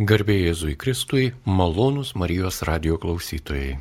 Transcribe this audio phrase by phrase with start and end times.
[0.00, 3.74] Garbė Jėzui Kristui, malonūs Marijos radio klausytojai.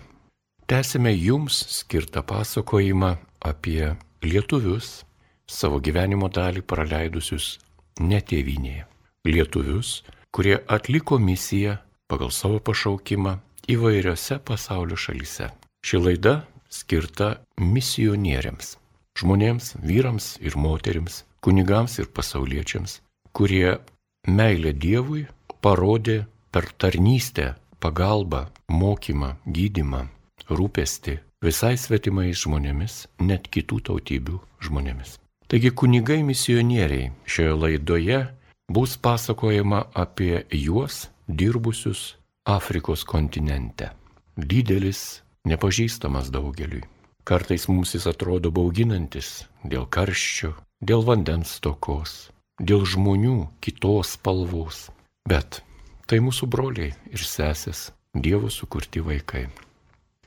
[0.67, 3.13] Tęsime jums skirtą pasakojimą
[3.47, 3.93] apie
[4.25, 5.05] lietuvius,
[5.47, 7.47] savo gyvenimo dalį praleidusius
[8.03, 8.83] netėvinėje.
[9.31, 9.93] Lietuvius,
[10.35, 11.77] kurie atliko misiją
[12.11, 13.37] pagal savo pašaukimą
[13.71, 15.47] įvairiose pasaulio šalyse.
[15.87, 18.75] Ši laida skirta misionieriams,
[19.23, 22.99] žmonėms, vyrams ir moteriams, kunigams ir pasauliečiams,
[23.31, 23.77] kurie
[24.27, 25.29] meilę Dievui
[25.61, 30.05] parodė per tarnystę, pagalbą, mokymą, gydimą,
[30.49, 35.17] rūpestį visai svetimais žmonėmis, net kitų tautybių žmonėmis.
[35.49, 38.19] Taigi kunigai misionieriai šioje laidoje
[38.69, 43.89] bus pasakojama apie juos dirbusius Afrikos kontinente.
[44.37, 46.85] Didelis, nepažįstamas daugeliui.
[47.25, 54.87] Kartais mums jis atrodo bauginantis dėl karščio, dėl vandens tokos, dėl žmonių kitos spalvos.
[55.27, 55.61] Bet
[56.07, 59.47] tai mūsų broliai ir sesės, Dievo sukurti vaikai.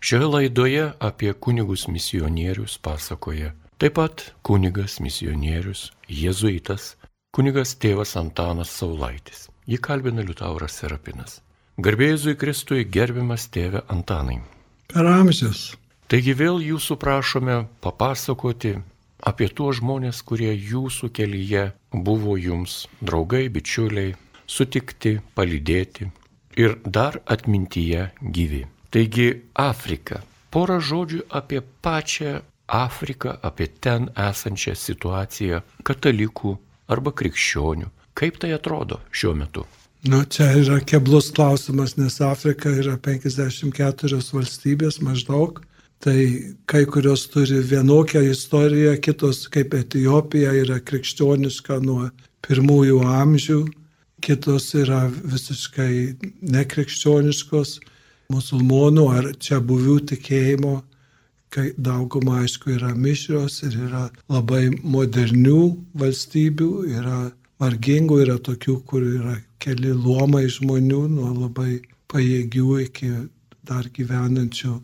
[0.03, 3.51] Šioje laidoje apie kunigus misionierius pasakoja
[3.83, 6.93] taip pat kunigas misionierius, jėzuitas,
[7.35, 9.49] kunigas tėvas Antanas Saulaitis.
[9.67, 11.41] Jį kalbina Liutauras Serapinas.
[11.83, 14.39] Garbėjusui Kristui gerbiamas tėve Antanai.
[14.93, 15.73] Per amžius.
[16.07, 18.77] Taigi vėl jūsų prašome papasakoti
[19.27, 24.15] apie tuos žmonės, kurie jūsų kelyje buvo jums draugai, bičiuliai,
[24.47, 26.11] sutikti, palydėti
[26.57, 28.67] ir dar atmintyje gyvi.
[28.93, 30.21] Taigi Afrika.
[30.53, 36.57] Porą žodžių apie pačią Afriką, apie ten esančią situaciją katalikų
[36.93, 37.89] arba krikščionių.
[38.13, 39.65] Kaip tai atrodo šiuo metu?
[40.05, 45.63] Nu, čia yra keblus klausimas, nes Afrika yra 54 valstybės maždaug.
[46.03, 46.19] Tai
[46.67, 52.09] kai kurios turi vienokią istoriją, kitos kaip Etijopija yra krikščioniška nuo
[52.43, 53.61] pirmųjų amžių
[54.23, 56.17] kitos yra visiškai
[56.55, 57.77] nekrikščioniškos,
[58.33, 60.77] musulmonų ar čia buvių tikėjimo,
[61.53, 65.61] kai dauguma aišku yra mišrios ir yra labai modernių
[66.01, 67.19] valstybių, yra
[67.63, 71.83] vargingų, yra tokių, kur yra keli luomai žmonių, nuo labai
[72.13, 73.13] pajėgių iki
[73.69, 74.79] dar gyvenančių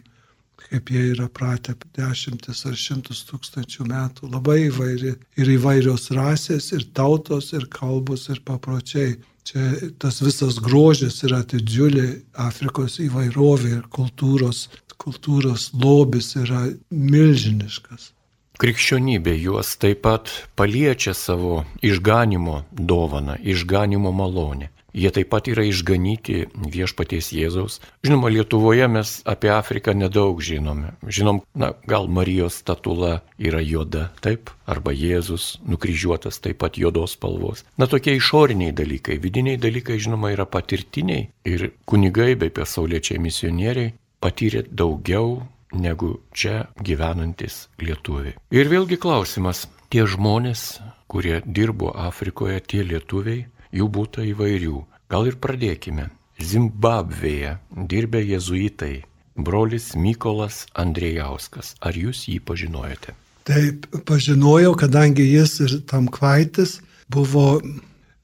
[0.70, 4.28] kaip jie yra pratę dešimtis ar šimtus tūkstančių metų.
[4.32, 9.16] Labai įvairi ir įvairios rasės, ir tautos, ir kalbos, ir papročiai.
[9.48, 12.08] Čia tas visas grožis yra didžiulė
[12.44, 14.66] Afrikos įvairovė ir kultūros,
[15.00, 18.12] kultūros lobis yra milžiniškas.
[18.58, 24.68] Krikščionybė juos taip pat paliečia savo išganimo dovaną, išganimo malonę.
[24.96, 27.78] Jie taip pat yra išganyti viešpaties Jėzaus.
[28.06, 30.94] Žinoma, Lietuvoje mes apie Afriką nedaug žinome.
[31.04, 37.66] Žinom, na, gal Marijos statula yra juoda, taip, arba Jėzus nukryžiuotas taip pat juodos spalvos.
[37.76, 43.92] Na, tokie išoriniai dalykai, vidiniai dalykai, žinoma, yra patirtiniai ir kunigai bei pasauliečiai misionieriai
[44.24, 48.38] patyrė daugiau negu čia gyvenantis lietuviai.
[48.56, 54.84] Ir vėlgi klausimas, tie žmonės, kurie dirbo Afrikoje, tie lietuviai, jų būta įvairių.
[55.08, 56.10] Gal ir pradėkime.
[56.38, 57.58] Zimbabvėje
[57.90, 59.02] dirbę jėzuitai,
[59.34, 61.74] brolis Mykolas Andrėjauskas.
[61.80, 63.14] Ar jūs jį pažinojate?
[63.48, 67.62] Taip, pažinojau, kadangi jis ir tam kvaitis buvo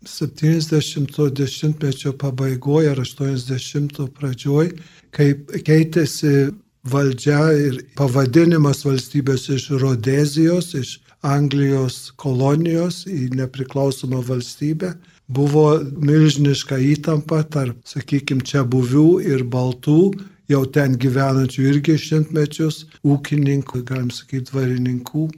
[0.05, 4.69] 70-mečio pabaigoje ar 80-mečio pradžioj,
[5.15, 5.33] kai
[5.65, 6.53] keitėsi
[6.85, 14.93] valdžia ir pavadinimas valstybės iš Rodezijos, iš Anglijos kolonijos į nepriklausomą valstybę
[15.33, 20.13] buvo milžiniška įtampa tarp, sakykime, čia buvių ir baltų,
[20.53, 25.31] jau ten gyvenančių irgi šimtmečius, ūkininkų, galim sakyti, dvarininkų.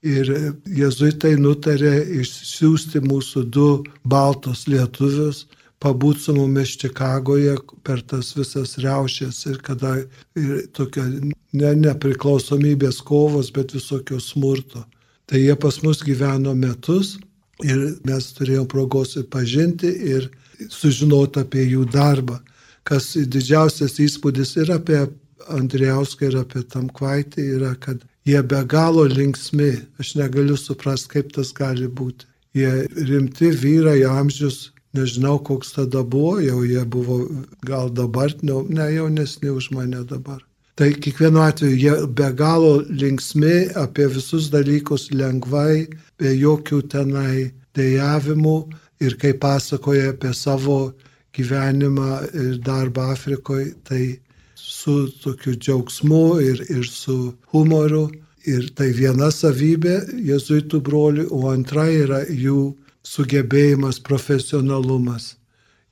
[0.00, 0.28] Ir
[0.64, 3.70] jezuitai nutarė išsiųsti mūsų du
[4.08, 5.46] baltus lietuvius,
[5.80, 9.96] pabūt su mumis Čikagoje per tas visas riaušės ir kada
[10.36, 14.84] ir tokia ne nepriklausomybės kovos, bet visokio smurto.
[15.30, 17.16] Tai jie pas mus gyveno metus
[17.66, 20.28] Ir mes turėjom progos pažinti ir
[20.72, 22.38] sužinoti apie jų darbą.
[22.88, 25.02] Kas didžiausias įspūdis yra apie
[25.52, 29.72] Andrijauską ir apie Tamkvaitį yra, kad jie be galo linksmi.
[30.00, 32.28] Aš negaliu suprasti, kaip tas gali būti.
[32.56, 37.22] Jie rimti vyrai, amžius, nežinau, koks tada buvo, jau jie buvo
[37.66, 40.40] gal dabar, ne jaunesni už mane dabar.
[40.80, 45.84] Tai kiekvienu atveju jie be galo linksmi apie visus dalykus lengvai,
[46.16, 48.54] be jokių tenai dėjavimų
[49.04, 50.78] ir kai pasakoja apie savo
[51.36, 54.16] gyvenimą ir darbą Afrikoje, tai
[54.56, 58.06] su tokiu džiaugsmu ir, ir su humoru.
[58.48, 59.98] Ir tai viena savybė
[60.32, 62.70] jezuitų brolių, o antra yra jų
[63.04, 65.34] sugebėjimas, profesionalumas.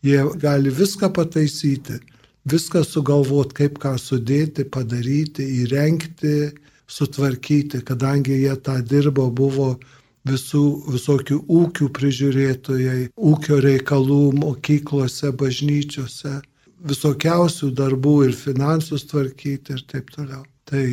[0.00, 2.00] Jie gali viską pataisyti,
[2.52, 6.50] viską sugalvoti, kaip ką sudėti, padaryti, įrengti,
[6.88, 9.74] sutvarkyti, kadangi jie tą dirbo, buvo
[10.28, 16.38] visų visokių ūkių prižiūrėtojai, ūkio reikalų mokyklose, bažnyčiose,
[16.88, 20.44] visokiausių darbų ir finansus tvarkyti ir taip toliau.
[20.68, 20.84] Tai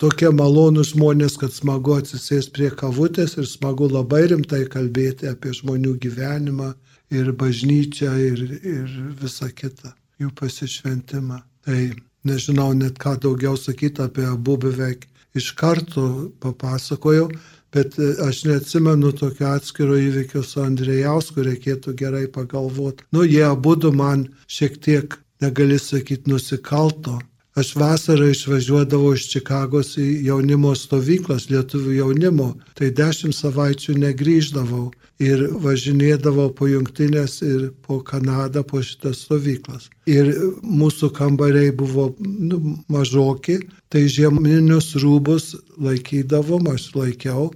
[0.00, 5.96] tokie malonūs žmonės, kad smagu atsisės prie kavutės ir smagu labai rimtai kalbėti apie žmonių
[6.02, 6.74] gyvenimą
[7.14, 8.90] ir bažnyčią ir, ir
[9.22, 11.40] visą kitą, jų pasišventimą.
[11.66, 11.80] Tai
[12.28, 15.06] nežinau net ką daugiau sakyti apie abu beveik
[15.36, 16.04] iš karto
[16.42, 17.28] papasakojau,
[17.74, 23.06] bet e, aš neatsimenu tokio atskiro įvykio su Andrėjausku, reikėtų gerai pagalvoti.
[23.14, 27.20] Nu, jie abu man šiek tiek, negali sakyti, nusikalto.
[27.58, 34.84] Aš vasarą išvažiuodavau iš Čikagos į jaunimo stovyklas, lietuvių jaunimo, tai dešimt savaičių negryždavau
[35.20, 39.88] ir važinėdavo po jungtinės ir po Kanadą, po šitas stovyklas.
[40.06, 40.30] Ir
[40.62, 43.58] mūsų kambariai buvo nu, mažoki,
[43.90, 47.48] tai žieminius rūbus laikydavom, aš laikiau.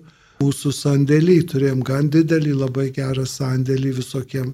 [0.42, 4.50] Mūsų sandėlį turėjom gan didelį, labai gerą sandėlį visokiem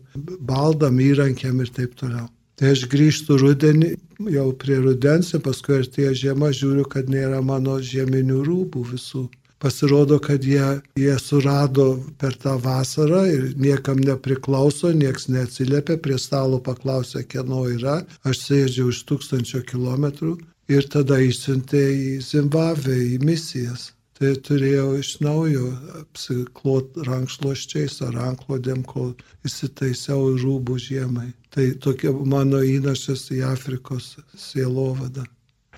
[0.52, 2.28] baldam, įrankiam ir taip toliau.
[2.60, 3.94] Tai aš grįžtu rudenį,
[4.34, 9.22] jau prie rudens, paskui artėja žiema, žiūriu, kad nėra mano žieminių rūbų visų
[9.60, 11.86] pasirodo, kad jie, jie surado
[12.20, 18.90] per tą vasarą ir niekam nepriklauso, nieks neatsiliepia, prie stalo paklausė, kieno yra, aš sėdžiu
[18.92, 20.36] už tūkstančio kilometrų
[20.76, 23.90] ir tada išsiuntė į Zimbabvę, į misijas.
[24.20, 25.70] Tai turėjau iš naujo
[26.02, 29.14] apsiklot rankšluoščiais ar ranklodėm, kol
[29.48, 31.30] įsitaisiau rūbų žiemai.
[31.50, 35.24] Tai tokia mano įnašas į Afrikos sielovadą.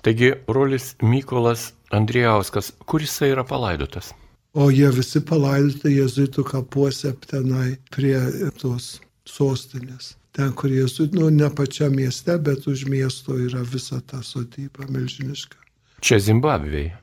[0.03, 4.11] Taigi, brolis Mykolas Andrijauskas, kur jisai yra palaidotas?
[4.53, 8.17] O jie visi palaidoti jezuitų kapuose tenai prie
[8.61, 10.13] tos sostinės.
[10.33, 15.57] Ten, kur jezuitų, nu, ne pačia mieste, bet už miesto yra visa ta sodyba milžiniška.
[16.03, 16.93] Čia Zimbabvėje.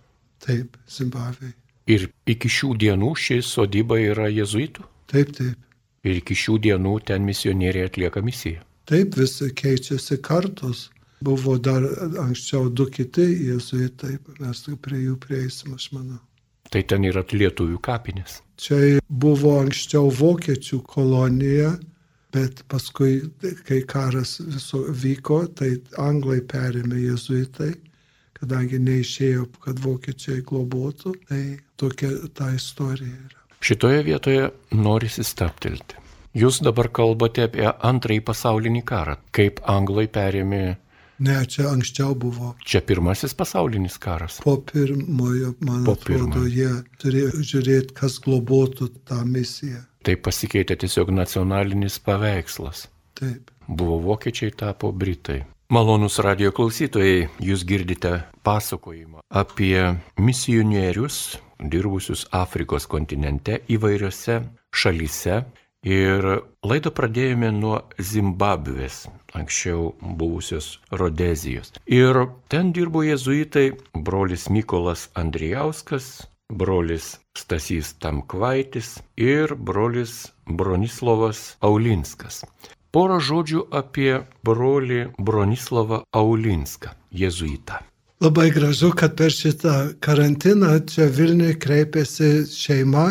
[0.45, 1.57] Taip, Zimbabvėje.
[1.91, 4.87] Ir iki šių dienų ši sodyba yra jezuitų?
[5.11, 5.70] Taip, taip.
[6.07, 8.65] Ir iki šių dienų ten misionieriai atlieka misiją.
[8.89, 10.89] Taip, vis keičiasi kartos.
[11.21, 11.85] Buvo dar
[12.23, 16.17] anksčiau du kiti jėzuitai, mes prie jų prieisim, aš manau.
[16.73, 18.41] Tai ten yra lietuvių kapinės.
[18.61, 21.75] Čia buvo anksčiau vokiečių kolonija,
[22.33, 23.21] bet paskui,
[23.69, 27.73] kai karas viso vyko, tai anglai perėmė jėzuitai,
[28.39, 31.43] kadangi neišėjo, kad vokiečiai globotų, tai
[31.77, 33.40] tokia ta istorija yra.
[33.61, 35.99] Šitoje vietoje norisi staptelti.
[36.37, 40.65] Jūs dabar kalbate apie antrąjį pasaulinį karą, kaip anglai perėmė
[41.21, 42.55] Ne, čia anksčiau buvo.
[42.65, 44.39] Čia pirmasis pasaulinis karas.
[44.41, 46.47] Po pirmojo, man po atrodo, pirmojo.
[46.49, 46.71] jie
[47.03, 49.83] turėjo žiūrėti, kas globotų tą misiją.
[50.01, 52.87] Tai pasikeitė tiesiog nacionalinis paveikslas.
[53.21, 53.53] Taip.
[53.69, 55.43] Buvo vokiečiai, tapo britai.
[55.69, 59.77] Malonus radio klausytojai, jūs girdite pasakojimą apie
[60.17, 64.41] misionierius dirbusius Afrikos kontinente įvairiose
[64.73, 65.43] šalyse
[65.81, 66.27] Ir
[66.61, 71.73] laidą pradėjome nuo Zimbabvės, anksčiau buvusios Rodezijos.
[71.89, 72.19] Ir
[72.53, 82.45] ten dirbo jezuitai brolis Mykolas Andrijauskas, brolis Stasys Tamkvaitis ir brolis Bronislavas Aulinskas.
[82.93, 87.81] Porą žodžių apie brolį Bronislavą Aulinską, jezuitą.
[88.21, 93.07] Labai gražu, kad per šitą karantiną čia Vilniui kreipėsi šeima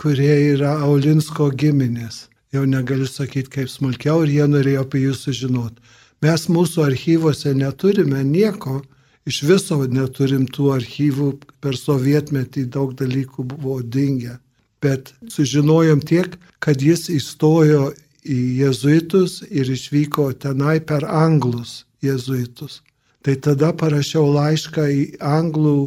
[0.00, 2.28] kurie yra Aulinsko giminės.
[2.54, 5.82] Jau negaliu sakyti kaip smulkiau ir jie norėjo apie jūs sužinoti.
[6.22, 8.80] Mes mūsų archyvose neturime nieko,
[9.28, 11.28] iš viso neturim tų archyvų,
[11.60, 14.38] per sovietmetį daug dalykų buvo dingę.
[14.82, 17.92] Bet sužinojom tiek, kad jis įstojo
[18.24, 22.80] į jezuitus ir išvyko tenai per anglus jezuitus.
[23.24, 25.78] Tai tada parašiau laišką į anglų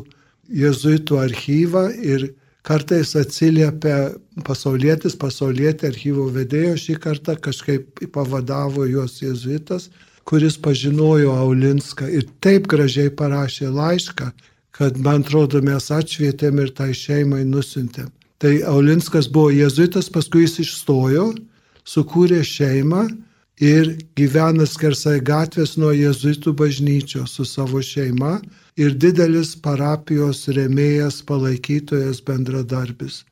[0.50, 2.32] jezuitų archyvą ir
[2.68, 4.16] kartais atsiliepia
[4.48, 9.92] pasaulietis, pasaulietė archyvo vedėjo šį kartą kažkaip pavadavo juos jezuitas,
[10.28, 14.32] kuris pažinojo Aulinską ir taip gražiai parašė laišką,
[14.76, 18.10] kad man atrodo mes atšvietėm ir tai šeimai nusintėm.
[18.38, 21.32] Tai Aulinskas buvo jezuitas, paskui jis išstojo,
[21.88, 23.08] sukūrė šeimą
[23.62, 28.38] ir gyvena skersai gatvės nuo jezuitų bažnyčios su savo šeima
[28.78, 33.24] ir didelis parapijos remėjas, palaikytojas, bendradarbis,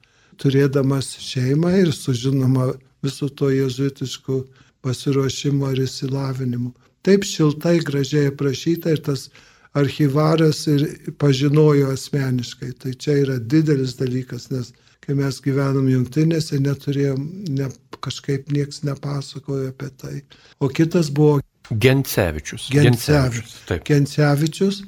[0.42, 2.74] turėdamas šeimą ir sužinoma
[3.06, 4.40] visų to jezuitiškų
[4.86, 6.74] pasiruošimo ir įsilavinimo.
[7.06, 9.30] Taip šiltai, gražiai aprašyta ir tas
[9.78, 10.88] archyvaras ir
[11.22, 12.72] pažinojo asmeniškai.
[12.82, 14.72] Tai čia yra didelis dalykas, nes
[15.06, 17.26] kai mes gyvenom jungtinėse, neturėjom,
[17.58, 17.70] ne,
[18.06, 20.16] kažkaip nieks nepasakojo apie tai.
[20.60, 21.40] O kitas buvo
[21.72, 22.68] Gencevičius.
[22.74, 23.56] Gencevičius.
[23.70, 23.86] Taip.
[23.88, 24.84] Gencevičius,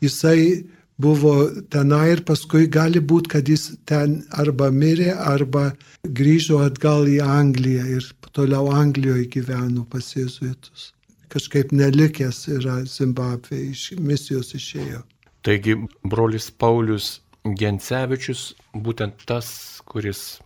[0.00, 0.64] jisai
[1.02, 1.34] buvo
[1.72, 5.70] tenai ir paskui gali būti, kad jis ten arba mirė, arba
[6.04, 10.92] grįžo atgal į Angliją ir toliau Anglijoje gyveno pas jėzuitus.
[11.32, 15.02] Kažkaip nelikęs yra Zimbabvė, iš misijos išėjo.
[15.42, 19.48] Taigi brolis Paulius Gencevičius būtent tas,
[19.88, 20.40] kuris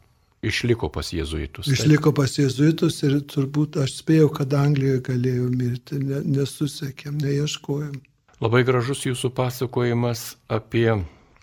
[0.46, 1.68] išliko pas jėzuitus.
[1.68, 7.98] Išliko pas jėzuitus ir turbūt aš spėjau, kad Anglijoje galėjo mirti, ne, nesusekėm, neieškojom.
[8.44, 10.90] Labai gražus jūsų pasakojimas apie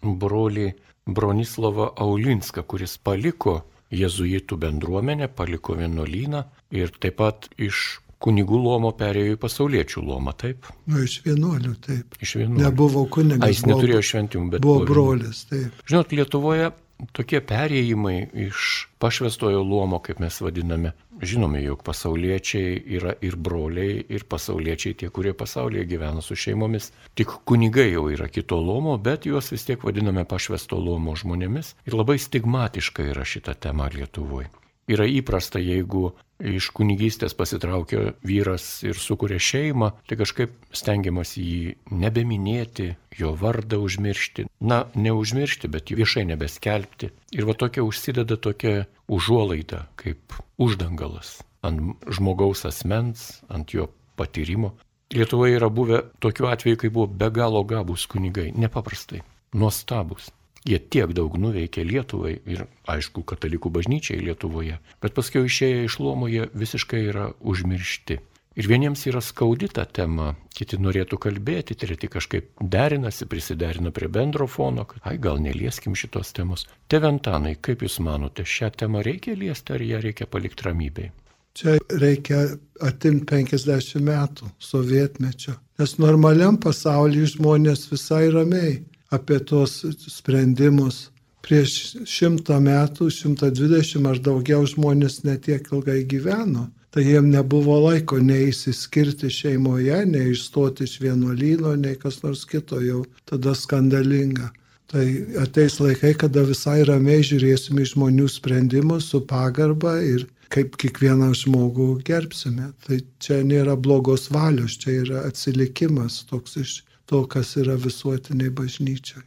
[0.04, 0.72] brolį
[1.10, 3.62] Bronislavą Aulinską, kuris paliko
[3.94, 10.70] jėzuitų bendruomenę, paliko vienuolyną ir taip pat iš kunigų lomo perėjo į pasauliečių lomą, taip?
[10.88, 12.16] Nu, iš vienuolių, taip.
[12.24, 12.64] Iš vienuolių.
[12.64, 13.52] Nebuvo A, kunigas.
[13.52, 15.84] jis neturėjo šventimų, bet Buvo brolis, taip.
[15.90, 16.72] Žinot, Lietuvoje
[17.12, 24.24] tokie perėjimai iš pašvestojo luomo, kaip mes vadiname, žinome, jog pasauliečiai yra ir broliai, ir
[24.30, 26.92] pasauliečiai tie, kurie pasaulyje gyvena su šeimomis.
[27.18, 31.76] Tik kunigai jau yra kito luomo, bet juos vis tiek vadiname pašvesto luomo žmonėmis.
[31.90, 34.52] Ir labai stigmatiška yra šita tema Lietuvoje.
[34.92, 36.12] Yra įprasta, jeigu
[36.44, 44.50] iš kunigystės pasitraukia vyras ir sukuria šeimą, tai kažkaip stengiamas jį nebeminėti, jo vardą užmiršti.
[44.60, 47.14] Na, neužmiršti, bet viešai nebeskelbti.
[47.32, 53.88] Ir va tokia užsideda tokia užuolaida, kaip uždangalas ant žmogaus asmens, ant jo
[54.20, 54.74] patyrimo.
[55.14, 59.22] Lietuvoje yra buvę tokių atvejų, kai buvo be galo gabus kunigai, nepaprastai,
[59.56, 60.32] nuostabus.
[60.64, 66.30] Jie tiek daug nuveikė Lietuvai ir, aišku, katalikų bažnyčiai Lietuvoje, bet paskui išėję iš Lomo
[66.32, 68.20] jie visiškai yra užmiršti.
[68.54, 74.46] Ir vieniems yra skaudi ta tema, kiti norėtų kalbėti, treti kažkaip derinasi, prisiderina prie bendro
[74.46, 76.68] fono, kad, ai, gal nelieskim šitos temos.
[76.94, 81.10] Teventanai, kaip Jūs manote, šią temą reikia liesti ar ją reikia palikti ramybei?
[81.58, 82.46] Čia reikia
[82.82, 85.58] atimti 50 metų sovietmečio.
[85.82, 88.78] Nes normaliam pasaulyje žmonės visai ramiai
[89.18, 91.10] apie tos sprendimus.
[91.44, 91.74] Prieš
[92.08, 96.70] šimtą metų, 120 ar daugiau žmonės netiek ilgai gyveno.
[96.94, 102.78] Tai jiem nebuvo laiko nei įsiskirti šeimoje, nei išstoti iš vienuolyno, nei kas nors kito
[102.86, 104.52] jau tada skandalinga.
[104.94, 105.06] Tai
[105.42, 111.88] ateis laikai, kada visai ramiai žiūrėsime į žmonių sprendimus su pagarba ir kaip kiekvieną žmogų
[112.06, 112.70] gerbsime.
[112.86, 116.76] Tai čia nėra blogos valios, čia yra atsilikimas toks iš
[117.06, 119.24] to, kas yra visuotiniai bažnyčiai.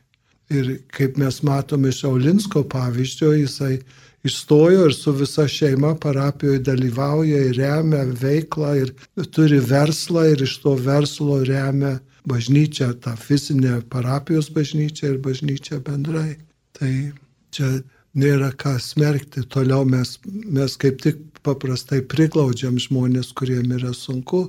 [0.57, 3.81] Ir kaip mes matome iš Aulinsko pavyzdžio, jisai
[4.27, 8.93] išstojo ir su visa šeima parapijoje dalyvauja ir remia veiklą ir
[9.35, 16.37] turi verslą ir iš to verslo remia bažnyčią, tą fizinę parapijos bažnyčią ir bažnyčią bendrai.
[16.79, 16.93] Tai
[17.55, 17.71] čia
[18.19, 19.45] nėra ką smerkti.
[19.53, 24.47] Toliau mes, mes kaip tik paprastai priglaudžiam žmonės, kuriem yra sunku,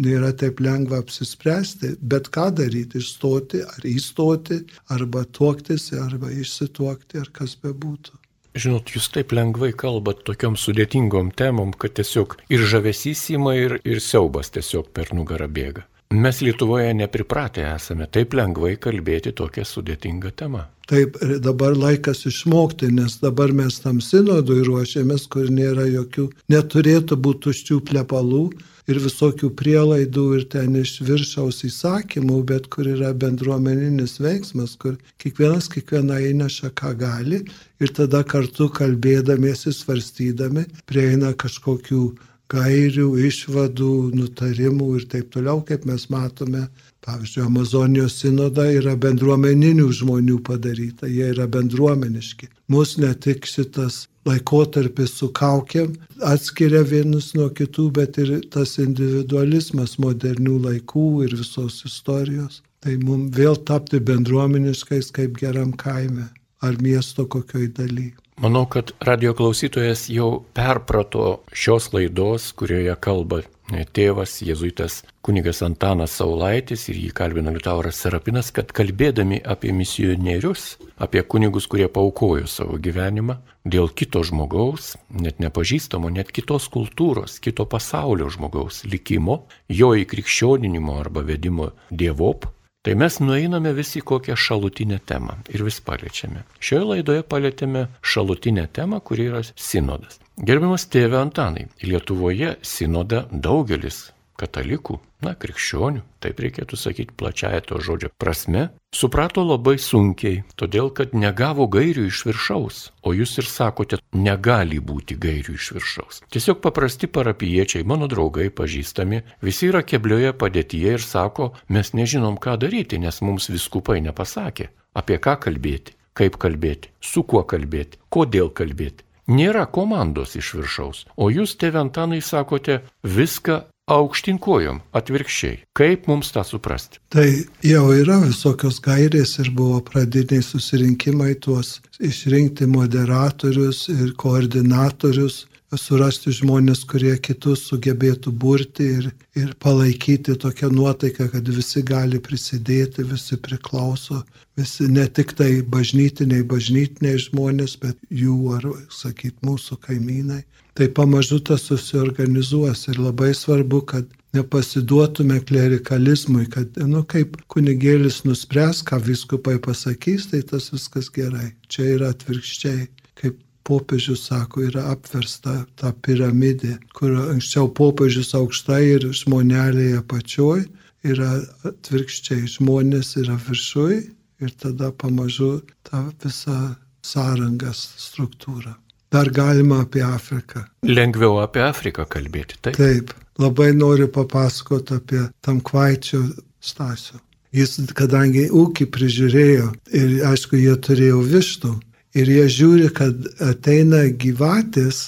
[0.00, 4.62] nėra taip lengva apsispręsti, bet ką daryti, išstoti ar įstoti,
[4.92, 8.20] arba tuoktis, arba išsituokti, ar kas bebūtų.
[8.56, 14.00] Žinot, jūs taip lengvai kalbat tokiom sudėtingom temom, kad tiesiog ir žavesys įma, ir, ir
[14.00, 15.84] siaubas tiesiog per nugarą bėga.
[16.16, 20.62] Mes Lietuvoje nepripratę esame taip lengvai kalbėti tokią sudėtingą temą.
[20.86, 27.18] Taip, ir dabar laikas išmokti, nes dabar mes tam sinodui ruošiamės, kur nėra jokių, neturėtų
[27.24, 28.44] būti tuščių plepalų
[28.86, 35.66] ir visokių prielaidų ir ten iš viršaus įsakymų, bet kur yra bendruomeninis veiksmas, kur kiekvienas
[35.74, 37.42] kiekviena įneša, ką gali
[37.82, 42.04] ir tada kartu kalbėdamiesi, svarstydami, prieina kažkokių
[42.52, 46.68] gairių, išvadų, nutarimų ir taip toliau, kaip mes matome.
[47.06, 52.48] Pavyzdžiui, Amazonijos sinoda yra bendruomeninių žmonių padaryta, jie yra bendruomeniški.
[52.72, 55.94] Mūsų ne tik šitas laikotarpis su kaukiam
[56.26, 62.64] atskiria vienus nuo kitų, bet ir tas individualizmas modernių laikų ir visos istorijos.
[62.82, 66.26] Tai mums vėl tapti bendruomeniškais kaip geram kaime
[66.66, 68.12] ar miesto kokioj daly.
[68.42, 76.86] Manau, kad radio klausytojas jau perprato šios laidos, kurioje kalba tėvas jėzuitas kunigas Antanas Saulaitis
[76.88, 83.40] ir jį kalbina Liutauras Serapinas, kad kalbėdami apie misionierius, apie kunigus, kurie paukojo savo gyvenimą
[83.66, 91.26] dėl kito žmogaus, net nepažįstamo, net kitos kultūros, kito pasaulio žmogaus likimo, jo įkrikščioninimo arba
[91.26, 92.46] vedimo dievop,
[92.86, 96.44] Tai mes nueiname visi kokią šalutinę temą ir vis paliečiame.
[96.62, 100.20] Šioje laidoje palėtėme šalutinę temą, kuri yra sinodas.
[100.36, 108.10] Gerbiamas tėve Antanai, Lietuvoje sinodą daugelis katalikų, na, krikščionių, taip reikėtų sakyti plačiaja to žodžio
[108.20, 114.76] prasme, suprato labai sunkiai, todėl kad negavo gairių iš viršaus, o jūs ir sakote, negali
[114.76, 116.20] būti gairių iš viršaus.
[116.28, 122.58] Tiesiog paprasti parapiečiai, mano draugai, pažįstami, visi yra keblioje padėtyje ir sako, mes nežinom, ką
[122.60, 124.68] daryti, nes mums viskupai nepasakė,
[125.00, 129.05] apie ką kalbėti, kaip kalbėti, su kuo kalbėti, kodėl kalbėti.
[129.26, 135.58] Nėra komandos iš viršaus, o jūs, tėventanai, sakote, viską aukštinkojom, atvirkščiai.
[135.78, 137.00] Kaip mums tą suprasti?
[137.10, 137.26] Tai
[137.66, 145.44] jau yra visokios gairės ir buvo pradiniai susirinkimai tuos išrinkti moderatorius ir koordinatorius,
[145.74, 153.06] surasti žmonės, kurie kitus sugebėtų burti ir, ir palaikyti tokią nuotaiką, kad visi gali prisidėti,
[153.10, 154.22] visi priklauso,
[154.56, 160.44] visi ne tik tai bažnytiniai, bažnytiniai žmonės, bet jų ar, sakyt, mūsų kaimynai
[160.76, 164.04] tai pamažu tas susiorganizuos ir labai svarbu, kad
[164.36, 171.54] nepasiduotume klerikalizmui, kad, nu, kaip kunigėlis nuspręs, ką viskupai pasakys, tai tas viskas gerai.
[171.72, 172.90] Čia yra atvirkščiai,
[173.22, 180.64] kaip popiežius sako, yra apversta ta piramidė, kur anksčiau popiežius aukštai ir žmonelėje apačioj,
[181.06, 181.32] yra
[181.68, 184.00] atvirkščiai, žmonės yra viršui
[184.42, 188.74] ir tada pamažu ta visa sąrangas struktūra.
[189.12, 190.64] Dar galima apie Afriką.
[190.82, 192.76] Lengviau apie Afriką kalbėti, taip?
[192.80, 196.24] Taip, labai noriu papasakoti apie Tamkvaičio
[196.60, 197.20] Stasio.
[197.54, 201.70] Jis, kadangi ūkį prižiūrėjo ir aišku, jie turėjo vištų
[202.16, 205.02] ir jie žiūri, kad ateina gyvatės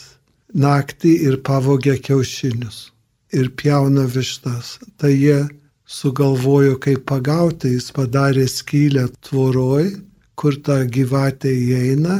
[0.55, 2.88] naktį ir pavogia kiaušinius
[3.33, 4.79] ir pjauna vištas.
[5.00, 5.41] Tai jie
[5.88, 9.93] sugalvojo, kaip pagauti, jis padarė skylę tvoroj,
[10.38, 12.19] kur ta gyvatė įeina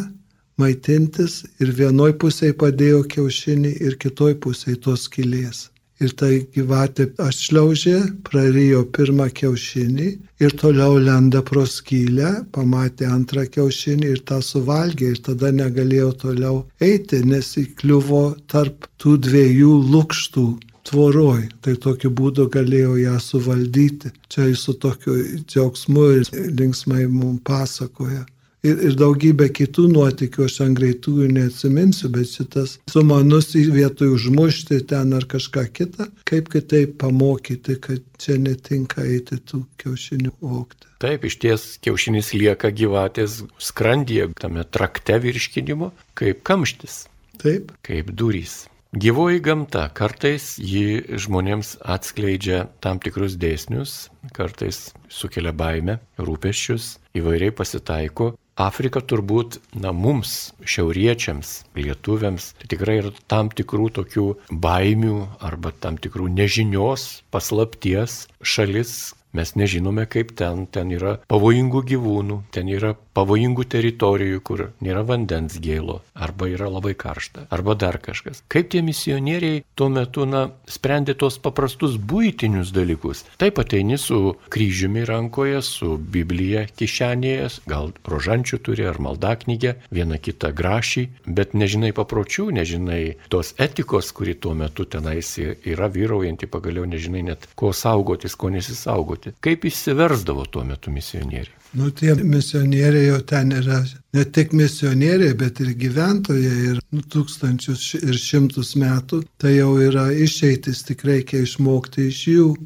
[0.59, 5.68] maitintis ir vienoj pusėje padėjo kiaušinį ir kitoj pusėje tos skylės.
[6.04, 10.06] Ir tai gyvatė atšliaužė, prarijo pirmą kiaušinį
[10.44, 16.62] ir toliau lenda pro skylę, pamatė antrą kiaušinį ir tą suvalgė ir tada negalėjo toliau
[16.90, 20.46] eiti, nes įkliuvo tarp tų dviejų lūkštų
[20.88, 21.44] tvoroj.
[21.66, 24.14] Tai tokiu būdu galėjo ją suvaldyti.
[24.30, 28.24] Čia jis su tokiu džiaugsmu ir linksmai mums pasakoja
[28.66, 34.81] ir, ir daugybė kitų nuotikių, aš ant greitųjų neatsiminsiu, bet šitas sumanus į vietoj užmušti
[34.90, 40.88] ten ar kažką kitą, kaip kitaip pamokyti, kad čia netinka eiti tų kiaušinių vokti.
[41.03, 47.05] Taip, iš ties kiaušinis lieka gyvatės skrandyje, tame trakte virškinimo, kaip kamštis.
[47.38, 47.71] Taip.
[47.87, 48.64] Kaip durys.
[48.97, 58.31] Gyvoji gamta kartais ji žmonėms atskleidžia tam tikrus dėsnius, kartais sukelia baimę, rūpeščius, įvairiai pasitaiko,
[58.59, 64.25] Afrika turbūt, na, mums, šiauriečiams, lietuviams, tai tikrai yra tam tikrų tokių
[64.64, 65.14] baimių
[65.47, 72.70] arba tam tikrų nežinios, paslapties šalis, Mes nežinome, kaip ten, ten yra pavojingų gyvūnų, ten
[72.72, 78.40] yra pavojingų teritorijų, kur nėra vandens gėlo, arba yra labai karšta, arba dar kažkas.
[78.48, 83.26] Kaip tie misionieriai tuo metu, na, sprendė tos paprastus būtinius dalykus.
[83.42, 90.54] Taip ateini su kryžiumi rankoje, su Biblija kišenėje, gal rožančių turi ar maldaknygę, vieną kitą
[90.56, 97.26] grašį, bet nežinai papročių, nežinai tos etikos, kuri tuo metu tenais yra vyraujanti, pagaliau nežinai
[97.28, 99.40] net ko saugotis, ko nesisaugoti saugoti.
[99.40, 101.54] Kaip išsiversdavo tuo metu misionieriai?
[101.74, 107.98] Nu, tie misionieriai jau ten yra ne tik misionieriai, bet ir gyventojai ir nu, tūkstančius
[108.02, 109.24] ir šimtus metų.
[109.38, 112.57] Tai jau yra išeitis, tik reikia išmokti iš jų.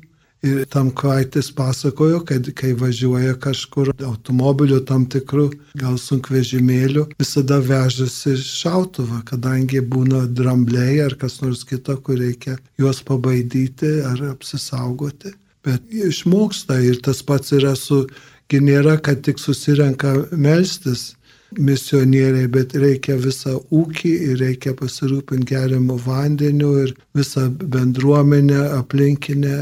[0.42, 8.34] Ir tam kvaitis pasakojo, kad kai važiuoja kažkur automobiliu tam tikru, gal sunkvežimėliu, visada vežasi
[8.42, 15.30] šautuvą, kadangi būna drambliai ar kas nors kita, kur reikia juos pabaidyti ar apsisaugoti
[15.64, 18.04] bet išmoksta ir tas pats yra su,
[18.50, 21.12] gi nėra, kad tik susirenka melstis
[21.58, 29.56] misionieriai, bet reikia visą ūkį ir reikia pasirūpinti geriamų vandeniu ir visą bendruomenę aplinkinę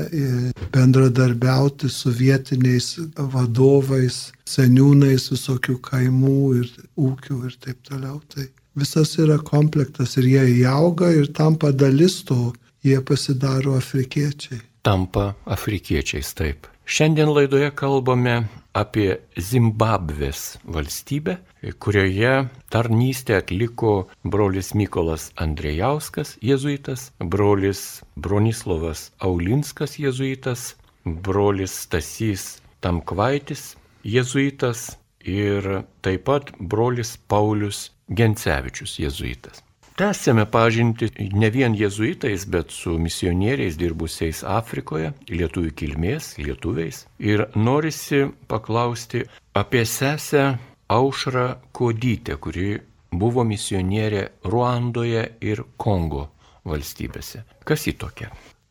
[0.75, 2.93] bendradarbiauti su vietiniais
[3.35, 6.73] vadovais, seniūnais visokių kaimų ir
[7.09, 8.21] ūkių ir taip toliau.
[8.31, 8.47] Tai
[8.79, 12.53] visas yra komplektas ir jie įauga ir tampa dalis to,
[12.87, 16.67] jie pasidaro afrikiečiai tampa afrikiečiais taip.
[16.91, 18.41] Šiandien laidoje kalbame
[18.75, 21.37] apie Zimbabvės valstybę,
[21.79, 22.33] kurioje
[22.75, 23.93] tarnystę atliko
[24.25, 36.55] brolis Mykolas Andrėjauskas, jėzuitas, brolis Bronislovas Aulinskas, jėzuitas, brolis Stasys Tamkvaitis, jėzuitas ir taip pat
[36.59, 39.63] brolis Paulius Gencevičius, jėzuitas.
[40.01, 47.03] Tęsėme pažinti ne vien jezuitais, bet su misionieriais dirbusiais Afrikoje, lietuvių kilmės, lietuviais.
[47.21, 50.45] Ir norisi paklausti apie sesę
[50.89, 51.45] Aušrą
[51.77, 52.79] Kodytę, kuri
[53.13, 56.31] buvo misionierė Ruandoje ir Kongo
[56.65, 57.43] valstybėse.
[57.69, 58.31] Kas į tokia?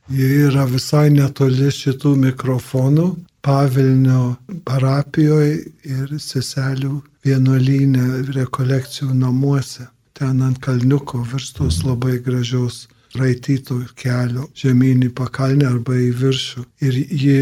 [0.09, 3.05] Jie yra visai netoli šitų mikrofonų,
[3.45, 4.33] Pavilnio
[4.65, 5.53] parapijoje
[5.93, 9.85] ir seselių vienuolynė rekolekcijų namuose.
[10.19, 16.65] Ten ant kalniuko virš tos labai gražios raityto kelio žemyn į pakalnę arba į viršų.
[16.85, 17.37] Ir ji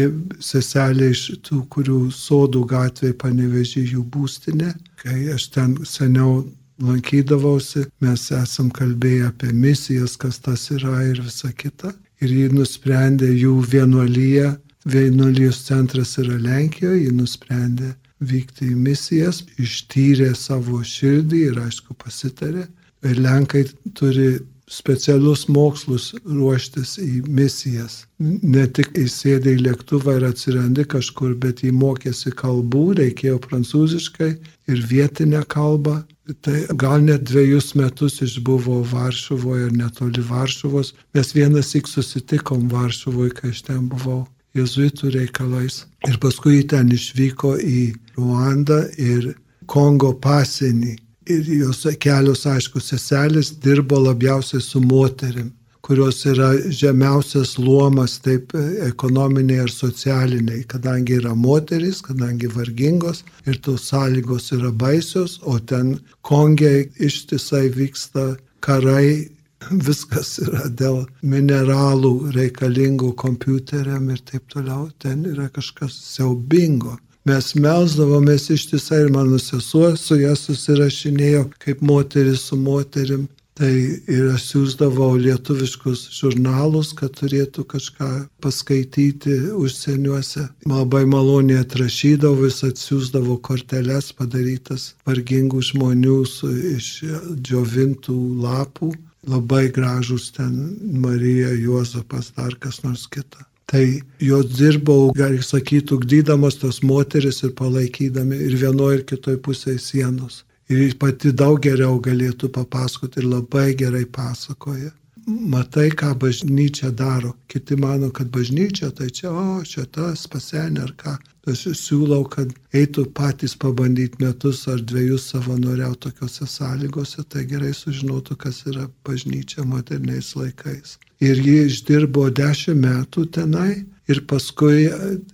[0.50, 4.72] seselė iš tų, kurių sodų gatvėje panevežė jų būstinę.
[5.02, 6.44] Kai aš ten seniau
[6.78, 11.92] lankydavausi, mes esam kalbėję apie misijas, kas tas yra ir visa kita.
[12.22, 14.56] Ir ji nusprendė jų vienuolyje
[14.88, 22.66] Vienuolijos centras yra Lenkijoje, ji nusprendė vykti į misijas, ištyrė savo širdį ir aišku pasitarė.
[23.06, 28.02] Ir Lenkai turi specialius mokslus ruoštis į misijas.
[28.20, 34.30] Ne tik įsėdė į lėktuvą ir atsirandi kažkur, bet jį mokėsi kalbų, reikėjo prancūziškai
[34.68, 36.02] ir vietinę kalbą.
[36.44, 40.92] Tai gal net dviejus metus išbuvo Varšuvoje ir netoli Varšuvos.
[41.16, 44.26] Mes vienas tik susitikom Varšuvoje, kai aš ten buvau
[44.58, 45.86] jezuitų reikalais.
[46.06, 47.80] Ir paskui ten išvyko į
[48.18, 49.32] Ruandą ir
[49.66, 50.94] Kongo pasienį.
[51.28, 55.50] Ir jos kelios, aišku, seselis dirbo labiausiai su moterim,
[55.84, 58.54] kurios yra žemiausias luomas taip
[58.86, 65.98] ekonominiai ir socialiniai, kadangi yra moteris, kadangi vargingos ir tos sąlygos yra baisios, o ten
[66.22, 69.28] Kongiai ištisai vyksta karai
[69.70, 74.88] viskas yra dėl mineralų reikalingų kompiuteriam ir taip toliau.
[74.98, 76.96] Ten yra kažkas siaubingo.
[77.28, 83.26] Mes melzdavomės ištisai ir mano sesuo su ją susirašinėjo kaip moteris su moterim.
[83.58, 88.10] Tai ir aš siūsdavau lietuviškus žurnalus, kad turėtų kažką
[88.44, 90.44] paskaityti užsieniuose.
[90.70, 96.92] Labai maloniai atrašydavau, vis atsiūsdavau korteles padarytas vargingų žmonių su, iš
[97.34, 98.92] džiovintų lapų
[99.28, 103.44] labai gražus ten Marija, Juozapas, dar kas nors kita.
[103.68, 103.84] Tai
[104.24, 110.44] jos dirbau, gali sakyti, ugdydamos tos moteris ir palaikydami ir vienoje ir kitoje pusėje sienos.
[110.72, 114.90] Ir pati daug geriau galėtų papasakoti ir labai gerai pasakoja
[115.28, 117.34] matai, ką bažnyčia daro.
[117.48, 121.16] Kiti mano, kad bažnyčia tai čia, o, čia tas pasenė ar ką.
[121.48, 128.36] Aš siūlau, kad eitų patys pabandyti metus ar dviejus savanoriau tokiuose sąlygose, tai gerai sužinotų,
[128.42, 130.98] kas yra bažnyčia moderniais laikais.
[131.24, 134.90] Ir ji išdirbo dešimt metų tenai ir paskui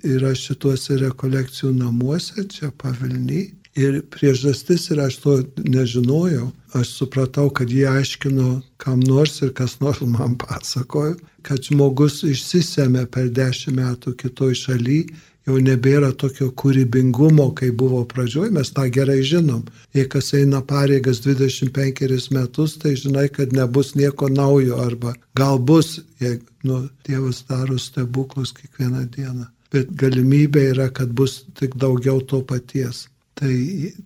[0.07, 3.51] yra šituose rekolekcijų namuose, čia pavilny.
[3.75, 6.53] Ir priežastis ir aš to nežinojau.
[6.75, 11.15] Aš supratau, kad jie aiškino kam nors ir kas nors man pasakojo,
[11.47, 14.99] kad žmogus išsisėmė per dešimt metų kitoj šaly,
[15.47, 19.63] jau nebėra tokio kūrybingumo, kai buvo pradžioj, mes tą gerai žinom.
[19.95, 26.01] Jei kas eina pareigas 25 metus, tai žinai, kad nebus nieko naujo arba gal bus,
[26.21, 29.47] jei nu, Dievas daro stebuklus kiekvieną dieną.
[29.75, 33.07] Bet galimybė yra, kad bus tik daugiau to paties.
[33.35, 33.55] Tai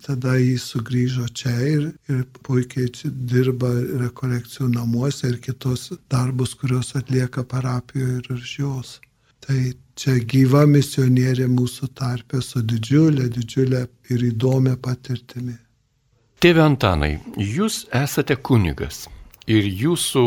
[0.07, 2.89] tada jis sugrįžo čia ir, ir puikiai
[3.29, 3.69] dirba
[4.05, 8.95] rekolekcijų namuose ir kitos darbus, kuriuos atlieka parapijoje ir iš jos.
[9.45, 9.59] Tai
[10.01, 15.59] čia gyva misionierė mūsų tarpė su didžiulė, didžiulė ir įdomia patirtimi.
[16.41, 19.09] Tėve Antanai, jūs esate kunigas
[19.49, 20.25] ir jūsų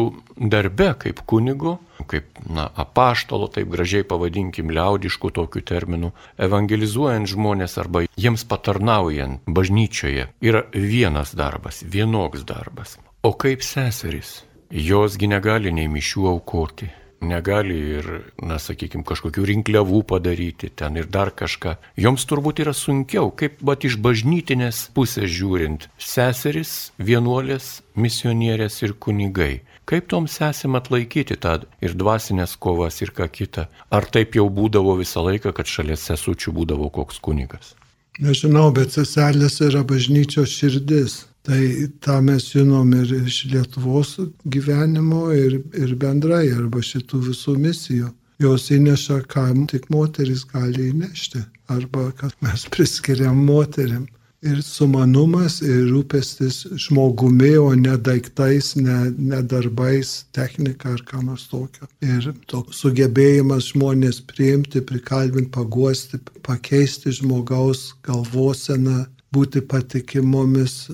[0.52, 1.78] darbe kaip kunigo,
[2.10, 10.30] kaip na, apaštalo, taip gražiai pavadinkim liaudiškų tokių terminų, evangelizuojant žmonės arba jiems patarnaujant bažnyčioje,
[10.42, 12.98] yra vienas darbas, vienoks darbas.
[13.22, 16.90] O kaip seserys, josgi negali nei mišių aukoti,
[17.22, 18.08] negali ir,
[18.42, 21.78] na, sakykime, kažkokių rinkliavų padaryti ten ir dar kažką.
[22.02, 29.62] Joms turbūt yra sunkiau, kaip bat iš bažnytinės pusės žiūrint, seseris, vienuolės, misionierės ir kunigai.
[29.90, 33.68] Kaip toms sesėm atlaikyti tą ir dvasinės kovas ir ką kitą?
[33.92, 37.74] Ar taip jau būdavo visą laiką, kad šalia sesučių būdavo koks kunigas?
[38.22, 41.26] Nežinau, bet seselės yra bažnyčios širdis.
[41.42, 41.62] Tai
[42.06, 44.12] tą mes žinom ir iš Lietuvos
[44.54, 48.10] gyvenimo ir, ir bendrai, arba šitų visų misijų.
[48.42, 51.42] Jos įneša, ką tik moteris gali įnešti,
[51.74, 54.06] arba kad mes priskiriam moterim.
[54.42, 61.46] Ir sumanumas, ir rūpestis žmogumi, o ne daiktais, ne, ne darbais, technika ar ką nors
[61.50, 61.90] tokio.
[62.02, 70.88] Ir toks sugebėjimas žmonės priimti, prikalbinti, paguosti, pakeisti žmogaus galvoseną, būti patikimomis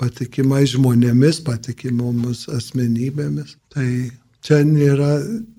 [0.00, 3.56] patikimai žmonėmis, patikimomis asmenybėmis.
[3.74, 3.88] Tai
[4.46, 5.12] čia nėra,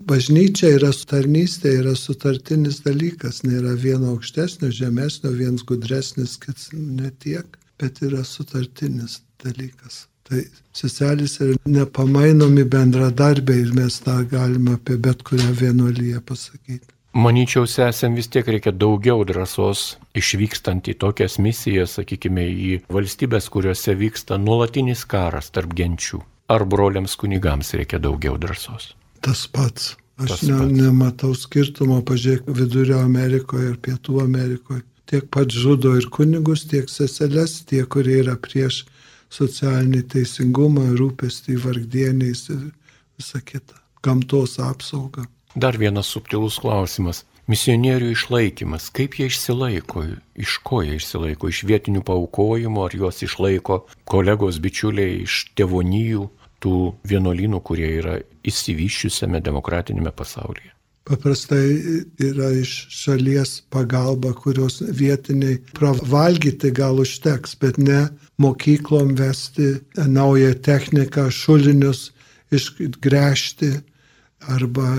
[0.08, 8.02] bažnyčia yra tarnystė, yra sutartinis dalykas, nėra vieno aukštesnio, žemesnio, vienas gudresnis, kits netiek, bet
[8.06, 10.06] yra sutartinis dalykas.
[10.28, 10.42] Tai
[10.76, 16.97] seselis yra nepamainomi bendradarbiai ir mes tą galime apie bet kurią vienuolyje pasakyti.
[17.18, 23.96] Manyčiau, sesėm vis tiek reikia daugiau drąsos išvykstant į tokias misijas, sakykime, į valstybės, kuriuose
[23.98, 26.20] vyksta nuolatinis karas tarp genčių.
[26.54, 28.92] Ar broliams kunigams reikia daugiau drąsos?
[29.26, 29.96] Tas pats.
[30.18, 30.76] Aš Tas ne, pats.
[30.78, 34.84] nematau skirtumo, pažiūrėk, Vidurio Amerikoje ir Pietų Amerikoje.
[35.10, 38.84] Tiek pat žudo ir kunigus, tiek seseles, tie, kurie yra prieš
[39.34, 42.62] socialinį teisingumą, rūpestį vargdieniais ir
[43.18, 43.80] visą kitą.
[44.06, 45.26] Gamtos apsaugą.
[45.58, 47.24] Dar vienas subtilus klausimas.
[47.50, 48.92] Misionierių išlaikymas.
[48.94, 50.04] Kaip jie išsilaiko?
[50.38, 51.50] Iš ko jie išsilaiko?
[51.50, 56.28] Iš vietinių paukojimų, ar juos išlaiko kolegos bičiuliai iš tėvonyjų,
[56.62, 56.74] tų
[57.10, 60.74] vienuolynų, kurie yra įsivyščiusiame demokratinėme pasaulyje?
[61.08, 68.02] paprastai yra iš šalies pagalba, kurios vietiniai pravalgyti gal užteks, bet ne
[68.36, 72.10] mokyklom vesti naują techniką, šulinius
[72.52, 73.72] išgręžti
[74.52, 74.90] arba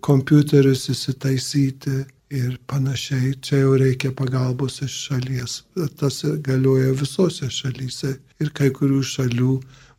[0.00, 1.96] kompiuterius įsitaisyti
[2.30, 3.34] ir panašiai.
[3.40, 5.60] Čia jau reikia pagalbos iš šalies.
[6.00, 9.52] Tas galioja visose šalyse ir kai kurių šalių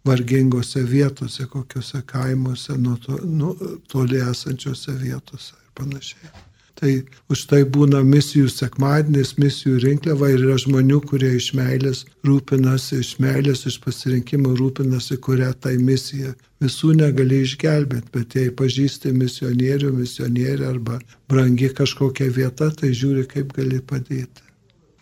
[0.08, 3.56] vargingose vietose, kokiuose kaimuose, nuo to, nu,
[3.92, 6.47] toli esančiose vietose ir panašiai.
[6.78, 6.92] Tai
[7.34, 13.16] už tai būna misijų sekmadienis, misijų rinkliava ir yra žmonių, kurie iš meilės rūpinasi, iš
[13.24, 16.36] meilės, iš pasirinkimo rūpinasi, kurią tai misija.
[16.62, 23.58] Visų negali išgelbėti, bet jei pažįsti misionierių, misionierį arba brangi kažkokia vieta, tai žiūri, kaip
[23.58, 24.46] gali padėti.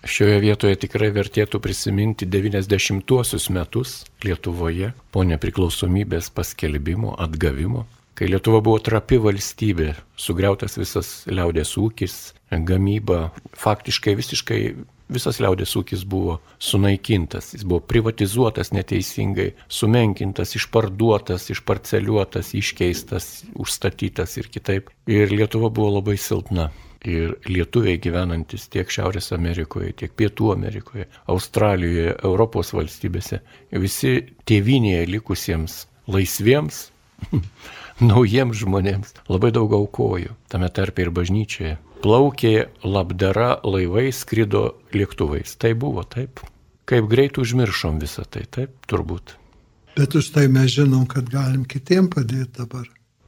[0.05, 8.79] Šioje vietoje tikrai vertėtų prisiminti 90-uosius metus Lietuvoje po nepriklausomybės paskelbimo, atgavimo, kai Lietuva buvo
[8.83, 12.17] trapi valstybė, sugriautas visas liaudės ūkis,
[12.65, 14.59] gamyba, faktiškai visiškai
[15.11, 24.49] visas liaudės ūkis buvo sunaikintas, jis buvo privatizuotas neteisingai, sumenkintas, išparduotas, išparceliuotas, iškeistas, užstatytas ir
[24.53, 24.89] kitaip.
[25.11, 26.71] Ir Lietuva buvo labai silpna
[27.05, 33.41] ir lietuviai gyvenantis tiek Šiaurės Amerikoje, tiek Pietų Amerikoje, Australijoje, Europos valstybėse,
[33.77, 34.15] visi
[34.49, 36.87] tėvinėje likusiems laisviems,
[38.01, 41.77] naujiems žmonėms labai daug aukojo, tame tarpe ir bažnyčioje.
[42.03, 45.55] Plaukė labdara laivai, skrido lėktuvais.
[45.57, 46.43] Tai buvo taip.
[46.85, 49.37] Kaip greit užmiršom visą tai, taip, turbūt.
[49.95, 52.85] Bet už tai mes žinom, kad galim kitiem padėti dabar.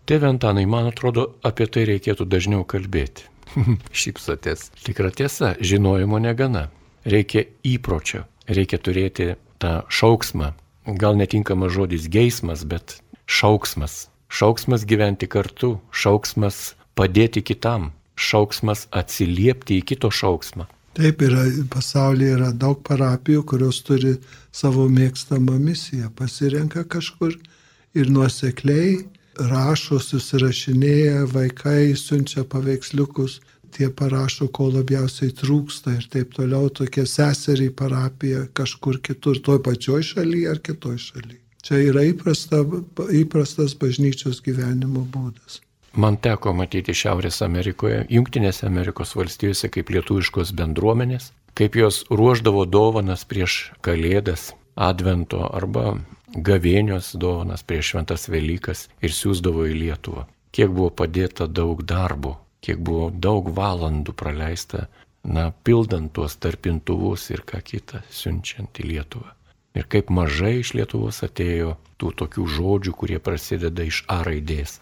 [0.07, 3.25] Tėve Antanai, man atrodo, apie tai reikėtų dažniau kalbėti.
[4.03, 4.69] Šypsotės.
[4.83, 6.67] Tikra tiesa, žinojimo negana.
[7.07, 10.51] Reikia įpročio, reikia turėti tą šauksmą.
[10.99, 14.05] Gal netinkamas žodis geismas, bet šauksmas.
[14.27, 20.67] Šauksmas gyventi kartu, šauksmas padėti kitam, šauksmas atsiliepti į kito šauksmą.
[20.97, 24.15] Taip yra, pasaulyje yra daug parapijų, kurios turi
[24.51, 27.35] savo mėgstamą misiją, pasirenka kažkur
[27.93, 29.03] ir nuosekliai
[29.37, 33.39] rašo, susirašinėja, vaikai siunčia paveiksliukus,
[33.77, 40.01] tie parašo, ko labiausiai trūksta ir taip toliau, tokia seserį parapija kažkur kitur, toj pačioj
[40.13, 41.43] šalyje ar kitoj šalyje.
[41.67, 42.61] Čia yra įprasta,
[43.11, 45.59] įprastas bažnyčios gyvenimo būdas.
[45.99, 53.25] Man teko matyti Šiaurės Amerikoje, Junktinėse Amerikos valstijose kaip lietuviškos bendruomenės, kaip jos ruoždavo dovanas
[53.27, 55.97] prieš Kalėdas, Advento arba
[56.49, 60.27] gavėnios dovanas prieš šventas Velykas ir siūsdavo į Lietuvą.
[60.55, 64.85] Kiek buvo padėta daug darbo, kiek buvo daug valandų praleista,
[65.27, 69.33] na, pildant tuos tarpintuvus ir ką kitą siunčiant į Lietuvą.
[69.77, 74.79] Ir kaip mažai iš Lietuvos atėjo tų tokių žodžių, kurie prasideda iš A raidės.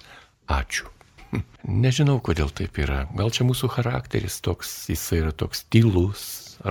[0.47, 0.88] Ačiū.
[1.86, 3.03] Nežinau, kodėl taip yra.
[3.17, 6.23] Gal čia mūsų charakteris toks, jis yra toks tylus,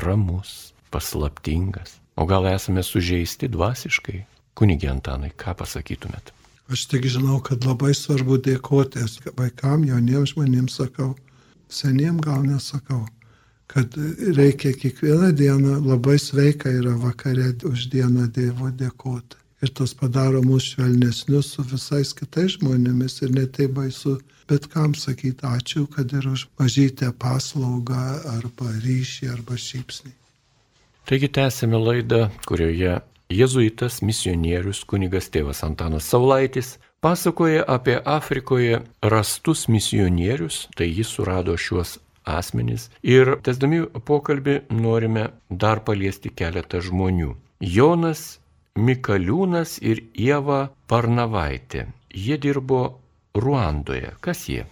[0.06, 1.98] ramus, paslaptingas.
[2.16, 4.22] O gal esame sužeisti dvasiškai,
[4.54, 6.30] Kunigė Antanai, ką pasakytumėt?
[6.70, 9.02] Aš tik žinau, kad labai svarbu dėkoti
[9.37, 11.10] vaikam, jauniems žmonėms sakau,
[11.68, 13.02] seniem gal nesakau,
[13.74, 13.96] kad
[14.37, 19.40] reikia kiekvieną dieną labai sveika yra vakare už dieną Dievo dėkoti.
[19.62, 25.46] Ir tas padaro mus švelnesnius su visais kitais žmonėmis ir netai baisu, bet kam sakyti
[25.48, 28.04] ačiū, kad ir už mažytę paslaugą
[28.37, 30.12] arba ryšį arba šypsnį.
[31.08, 33.00] Taigi tęsime laidą, kurioje
[33.32, 41.98] Jėzuitas misionierius kunigas tėvas Antanas Saulaitis pasakoja apie Afrikoje rastus misionierius, tai jis surado šiuos
[42.24, 42.88] asmenys.
[43.02, 47.34] Ir tesdami pokalbį norime dar paliesti keletą žmonių.
[47.60, 48.38] Jonas
[48.74, 51.87] Mikaliūnas ir Ieva Parnavaitė.
[52.10, 52.98] Jie dirbo
[53.38, 54.10] Ruandoje.
[54.20, 54.64] Kas jie?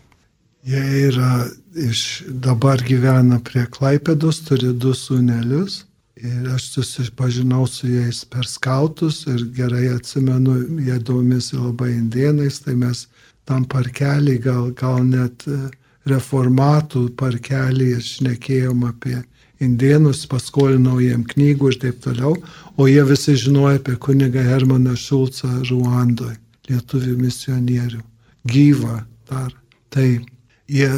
[0.66, 5.84] Jie yra iš dabar gyvena prie Klaipėdos, turi du sūnelius.
[6.22, 10.54] Ir aš susipažinau su jais per skautus ir gerai atsimenu,
[10.86, 13.06] jie domisi labai indienais, tai mes
[13.48, 15.56] tam parkelį, gal, gal net e,
[16.08, 19.20] reformatų parkelį šnekėjom apie
[19.62, 22.34] indienus, paskolinau jiem knygų ir taip toliau,
[22.76, 26.36] o jie visi žinojo apie kunigą Hermaną Šulcą Ruandoje,
[26.70, 28.02] lietuvių misionierių,
[28.50, 28.98] gyvą
[29.30, 29.54] dar.
[29.92, 30.08] Tai
[30.72, 30.90] jie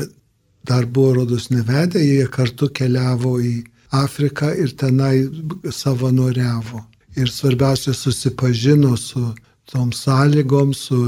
[0.65, 3.55] dar buvo rodos nevedę, jie kartu keliavo į
[3.95, 5.27] Afriką ir tenai
[5.71, 6.83] savanoriavo.
[7.15, 9.23] Ir svarbiausia, susipažino su
[9.71, 10.99] tom sąlygom, su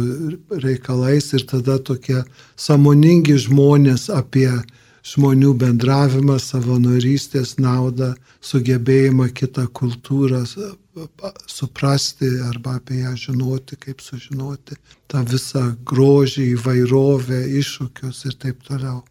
[0.50, 2.22] reikalais ir tada tokie
[2.56, 4.50] samoningi žmonės apie
[5.06, 10.42] žmonių bendravimą, savanorystės naudą, sugebėjimą kitą kultūrą
[11.46, 14.78] suprasti arba apie ją žinoti, kaip sužinoti,
[15.10, 19.04] tą visą grožį, įvairovę, iššūkius ir taip toliau.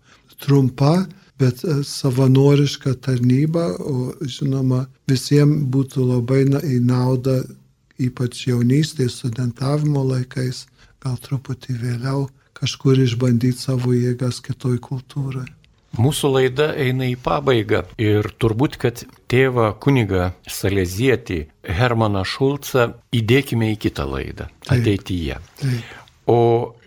[0.43, 1.05] Trumpa,
[1.39, 7.37] bet e, savanoriška tarnyba, o žinoma, visiems būtų labai į naudą,
[8.01, 10.65] ypač jaunystėje, studentavimo laikais,
[11.03, 15.47] gal truputį vėliau, kažkur išbandyti savo jėgas kitoj kultūrai.
[15.95, 21.45] Mūsų laida eina į pabaigą ir turbūt, kad tėvą kunigą Salezietį
[21.77, 25.39] Hermaną Šulcą įdėkime į kitą laidą taip, ateityje.
[25.61, 25.93] Taip.
[26.27, 26.39] O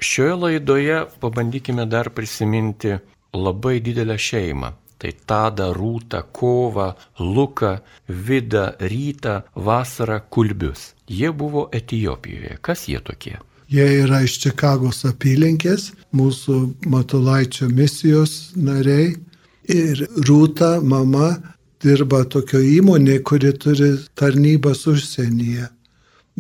[0.03, 2.99] šioje laidoje pabandykime dar prisiminti
[3.33, 4.75] labai didelę šeimą.
[4.99, 6.89] Tai tada Rūta, Kova,
[7.21, 10.95] Luka, Vida, Ryta, Vasara, Kulbius.
[11.07, 12.59] Jie buvo Etijopijoje.
[12.61, 13.39] Kas jie tokie?
[13.69, 16.59] Jie yra iš Čikagos apylinkės, mūsų
[16.89, 19.15] Matulaičio misijos nariai.
[19.69, 21.35] Ir Rūta, mama,
[21.85, 25.69] dirba tokio įmonė, kuri turi tarnybas užsienyje.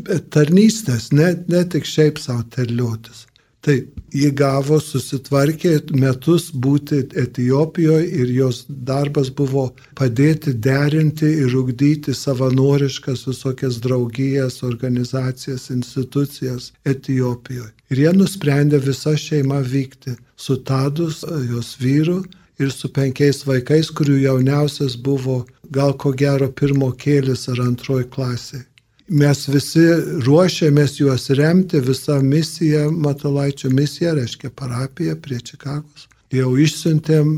[0.08, 3.27] Bet tarnystės, ne, ne tik šiaip savo terliuotis.
[3.68, 3.74] Tai
[4.16, 9.66] jį gavo, susitvarkė metus būti Etijopijoje ir jos darbas buvo
[9.98, 17.68] padėti derinti ir ugdyti savanoriškas visokias draugijas, organizacijas, institucijas Etijopijoje.
[17.92, 21.20] Ir jie nusprendė visą šeimą vykti su Tadus,
[21.52, 22.22] jos vyru
[22.56, 28.64] ir su penkiais vaikais, kurių jauniausias buvo gal ko gero pirmo kėlis ar antroji klasė
[29.08, 29.84] mes visi
[30.26, 36.08] ruošiamės juos remti, visa misija, Matulaičio misija, reiškia parapija prie Čikagos.
[36.34, 37.32] Jau išsiuntėm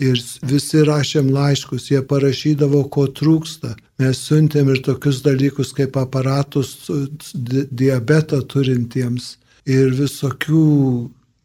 [0.00, 3.74] ir visi rašėm laiškus, jie parašydavo, ko trūksta.
[4.00, 6.88] Mes siuntėm ir tokius dalykus kaip aparatus
[7.32, 9.36] diabetą turintiems
[9.68, 10.64] ir visokių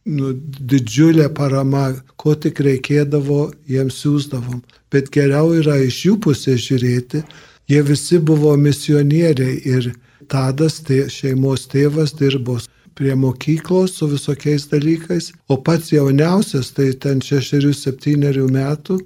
[0.08, 0.32] nu,
[0.72, 4.64] didžiulė parama, ko tik reikėdavo, jiems siūsdavom.
[4.92, 7.24] Bet geriau yra iš jų pusės žiūrėti,
[7.68, 9.92] Jie visi buvo misionieriai ir
[10.28, 12.58] Tadas, tai šeimos tėvas, dirbo
[12.98, 18.98] prie mokyklos su visokiais dalykais, o pats jauniausias, tai ten šešerių, septyniarių metų,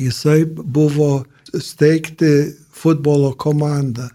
[0.00, 4.08] jisai buvo steigti futbolo komandą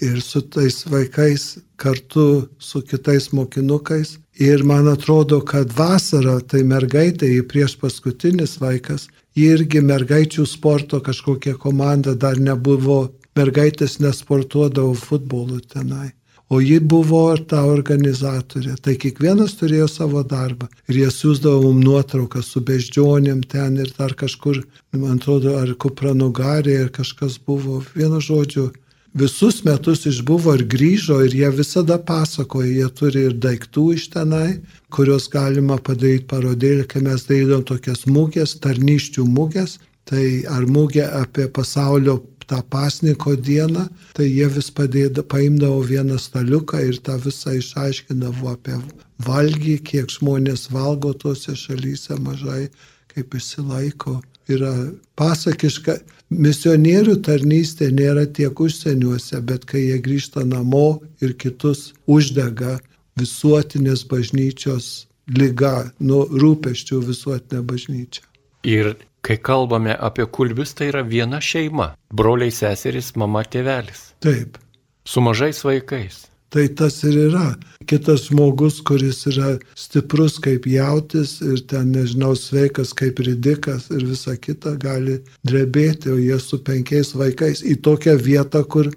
[0.00, 4.18] ir su tais vaikais kartu su kitais mokinukais.
[4.38, 12.14] Ir man atrodo, kad vasara, tai mergaitė, prieš paskutinis vaikas, irgi mergaičių sporto kažkokia komanda
[12.14, 16.10] dar nebuvo mergaitės nesportuodavo futbolu tenai.
[16.48, 18.78] O ji buvo ta organizatorė.
[18.80, 20.70] Tai kiekvienas turėjo savo darbą.
[20.88, 24.62] Ir jie siūsdavo mums nuotraukas su beždžionėm ten ir dar kažkur,
[24.96, 27.82] man atrodo, ar kupranugarė, ar kažkas buvo.
[27.92, 28.70] Vienu žodžiu,
[29.12, 34.62] visus metus išbuvo ir grįžo ir jie visada pasakoja, jie turi ir daiktų iš tenai,
[34.88, 39.76] kuriuos galima padaryti parodėlį, kai mes darydom tokias mūgės, tarnyščių mūgės.
[40.08, 46.80] Tai ar mūgė apie pasaulio tą pasniko dieną, tai jie vis padėdavo, paimdavo vieną staliuką
[46.88, 48.78] ir tą visą išaiškindavo apie
[49.26, 52.68] valgį, kiek žmonės valgo tose šalyse mažai,
[53.12, 54.18] kaip įsilaiko.
[54.48, 54.72] Yra
[55.20, 55.98] pasakiška,
[56.32, 62.78] misionierių tarnystė nėra tiek užsieniuose, bet kai jie grįžta namo ir kitus uždega
[63.20, 68.24] visuotinės bažnyčios lyga, nuo rūpeščių visuotinė bažnyčia.
[68.64, 68.94] Ir
[69.28, 74.14] Kai kalbame apie kulbius, tai yra viena šeima- broliai, seserys, mama, tėvelis.
[74.24, 74.56] Taip.
[75.04, 76.28] Su mažais vaikais.
[76.48, 77.58] Tai tas ir yra.
[77.84, 84.34] Kitas žmogus, kuris yra stiprus kaip jautis ir ten, nežinau, sveikas kaip ridikas ir visa
[84.36, 88.88] kita gali drebėti, o jie su penkiais vaikais į tokią vietą, kur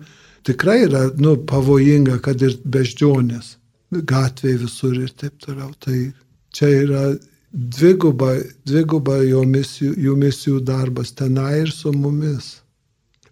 [0.47, 3.57] tikrai yra, nu, pavojinga, kad ir beždžionės,
[3.91, 5.75] gatvėje visur ir taip toliau.
[5.83, 6.13] Tai
[6.55, 7.03] čia yra
[7.51, 8.35] dviguba,
[8.65, 12.61] dviguba jo misijų, jų misijų darbas tenai ir su mumis.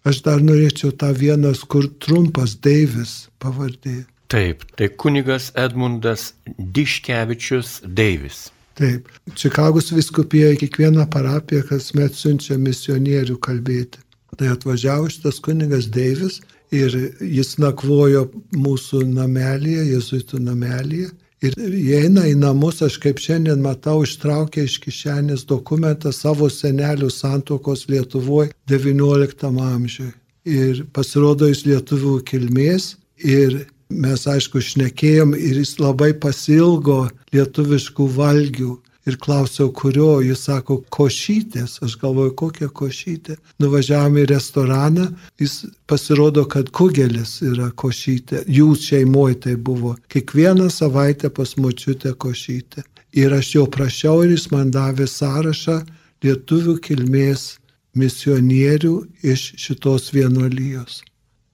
[0.04, 4.04] Aš dar norėčiau tą vienas, kur trumpas Deivis pavardė.
[4.30, 8.48] Taip, tai kunigas Edmundas Diškevičius Deivis.
[8.78, 14.00] Taip, Čikagos viskupija į kiekvieną parapiją kasmet siunčia misionierių kalbėti.
[14.38, 16.38] Tai atvažiavo šitas kunigas Deivis
[16.72, 21.10] ir jis nakvojo mūsų namelėje, jezuitų namelėje.
[21.40, 27.08] Ir jie eina į namus, aš kaip šiandien matau, ištraukia iš kišenės dokumentą savo senelių
[27.08, 30.12] santokos Lietuvoje XIX amžiuje.
[30.44, 33.56] Ir pasirodo iš lietuvių kilmės ir
[33.88, 38.76] mes aišku šnekėjom ir jis labai pasilgo lietuviškų valgių.
[39.08, 41.78] Ir klausiau, kurio, jis sako, košytės.
[41.86, 43.38] Aš galvoju, kokia košytė.
[43.62, 45.06] Nuvažiavome į restoraną,
[45.40, 48.44] jis pasirodo, kad kugelis yra košytė.
[48.44, 49.94] Jų šeimoje tai buvo.
[50.12, 52.84] Kiekvieną savaitę pas močiutę košytė.
[53.16, 55.80] Ir aš jo prašiau ir jis man davė sąrašą
[56.22, 57.54] lietuvių kilmės
[57.96, 58.94] misionierių
[59.26, 61.00] iš šitos vienuolijos.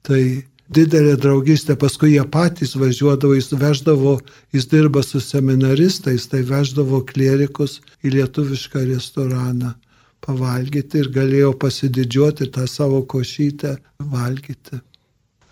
[0.04, 0.22] Tai
[0.72, 4.16] didelė draugystė, paskui jie patys važiuodavo, jis veždavo,
[4.54, 9.74] jis dirba su seminaristais, tai veždavo klierikus į lietuvišką restoraną
[10.26, 13.76] pavalgyti ir galėjo pasididžiuoti tą savo košytę
[14.12, 14.80] valgyti.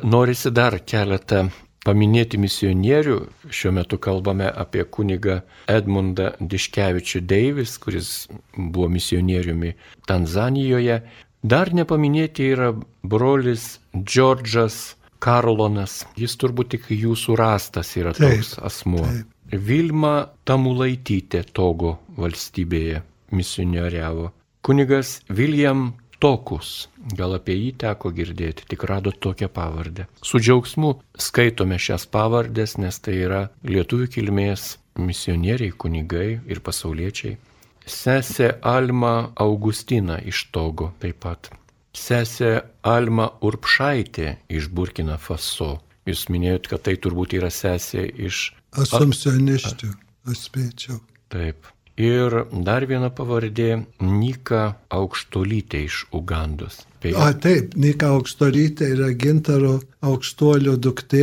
[0.03, 1.45] Norisi dar keletą
[1.85, 3.19] paminėti misionierių.
[3.53, 8.11] Šiuo metu kalbame apie kunigą Edmundą Diškevičių Deivis, kuris
[8.57, 9.75] buvo misionieriumi
[10.09, 11.03] Tanzanijoje.
[11.45, 12.73] Dar nepaminėti yra
[13.05, 19.05] brolis Džordžas Karlonas, jis turbūt tik jūsų rastas yra taip, toks asmuo.
[19.07, 19.31] Taip.
[19.65, 20.15] Vilma
[20.49, 23.03] Tamulaitytė Togo valstybėje
[23.35, 24.31] misionieriavo.
[24.65, 30.07] Kunigas William Tokus, gal apie jį teko girdėti, tik rado tokią pavardę.
[30.25, 37.37] Su džiaugsmu skaitome šias pavardės, nes tai yra lietuvių kilmės misionieriai, kunigai ir pasauliečiai.
[37.85, 41.53] Sesė Alma Augustina iš Togo taip pat
[41.95, 45.79] sesė Alma Urpšaitė iš Burkina Faso.
[46.05, 48.51] Jūs minėjot, kad tai turbūt yra sesė iš...
[48.77, 49.89] Asumsioniščių,
[50.29, 50.99] aš spėčiau.
[51.33, 51.71] Taip.
[51.95, 52.35] Ir
[52.67, 53.85] dar viena pavardė-
[54.21, 56.81] Nika Aukštolytė iš Ugandos.
[57.01, 57.15] Tai...
[57.15, 61.23] A, taip, Nika Aukštolytė yra gintaro aukštuolio duktė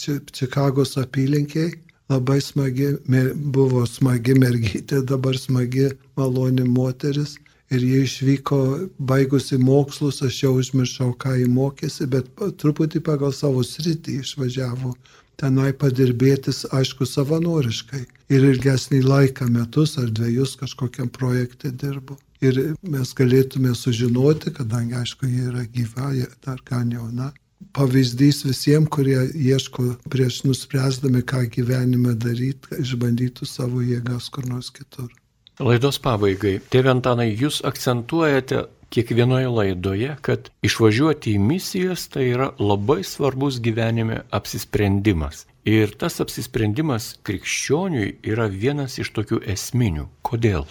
[0.00, 1.74] Čikagos apylinkiai.
[2.08, 2.92] Labai smagi,
[3.34, 7.34] buvo smagi mergytė, dabar smagi maloni moteris
[7.70, 8.58] ir jie išvyko
[8.98, 12.28] baigusi mokslus, aš jau užmiršau, ką jį mokėsi, bet
[12.62, 14.94] truputį pagal savo sritį išvažiavo
[15.40, 18.04] tenai padirbėtis, aišku, savanoriškai.
[18.32, 22.16] Ir ilgesnį laiką, metus ar dviejus kažkokiam projekte dirbo.
[22.44, 27.32] Ir mes galėtume sužinoti, kadangi, aišku, jie yra gyva, jie dar gan jauna.
[27.76, 35.08] Pavyzdys visiems, kurie ieško prieš nuspręsdami, ką gyvenime daryti, išbandytų savo jėgas kur nors kitur.
[35.56, 36.58] Laidos pabaigai.
[36.68, 44.20] Tėve Antanai, jūs akcentuojate kiekvienoje laidoje, kad išvažiuoti į misijas tai yra labai svarbus gyvenime
[44.36, 45.46] apsisprendimas.
[45.66, 50.06] Ir tas apsisprendimas krikščioniui yra vienas iš tokių esminių.
[50.28, 50.68] Kodėl?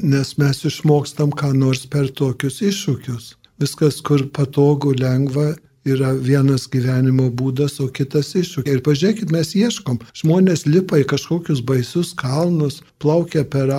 [0.00, 3.34] Nes mes išmokstam ką nors per tokius iššūkius.
[3.60, 5.52] Viskas, kur patogu, lengva,
[5.84, 8.78] yra vienas gyvenimo būdas, o kitas iššūkiai.
[8.78, 10.00] Ir pažiūrėkit, mes ieškom.
[10.16, 13.72] Žmonės lipa į kažkokius baisius kalnus, plaukia per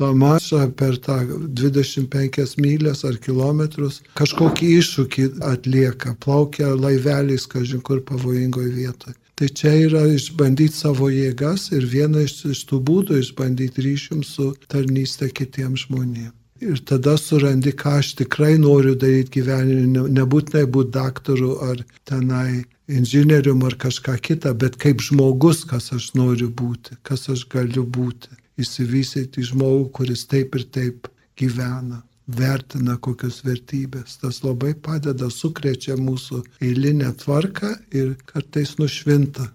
[0.00, 1.18] Lamašą, per tą
[1.60, 9.18] 25 mylės ar kilometrus, kažkokį iššūkį atlieka, plaukia laiveliais, kažin kur pavojingoje vietoje.
[9.36, 14.50] Tai čia yra išbandyti savo jėgas ir viena iš, iš tų būdų išbandyti ryšium su
[14.72, 16.39] tarnystė kitiems žmonėms.
[16.60, 23.62] Ir tada surandi, ką aš tikrai noriu daryti gyvenime, nebūtinai būti daktaru ar tenai inžinierium
[23.64, 28.36] ar kažką kitą, bet kaip žmogus, kas aš noriu būti, kas aš galiu būti.
[28.60, 31.08] Įsivysyti žmogų, kuris taip ir taip
[31.40, 34.18] gyvena, vertina kokios vertybės.
[34.20, 39.48] Tas labai padeda, sukrečia mūsų eilinę tvarką ir kartais nušvinta.